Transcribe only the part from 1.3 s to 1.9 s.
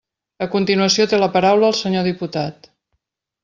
paraula el